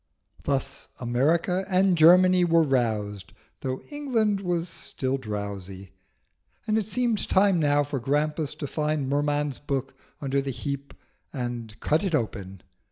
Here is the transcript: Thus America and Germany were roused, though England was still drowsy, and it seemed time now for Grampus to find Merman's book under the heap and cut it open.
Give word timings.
Thus 0.41 0.87
America 0.99 1.63
and 1.69 1.95
Germany 1.95 2.43
were 2.43 2.63
roused, 2.63 3.33
though 3.59 3.81
England 3.91 4.39
was 4.41 4.67
still 4.67 5.17
drowsy, 5.17 5.91
and 6.65 6.75
it 6.75 6.87
seemed 6.87 7.29
time 7.29 7.59
now 7.59 7.83
for 7.83 7.99
Grampus 7.99 8.55
to 8.55 8.65
find 8.65 9.07
Merman's 9.07 9.59
book 9.59 9.93
under 10.19 10.41
the 10.41 10.49
heap 10.49 10.95
and 11.33 11.79
cut 11.81 12.03
it 12.03 12.15
open. 12.15 12.63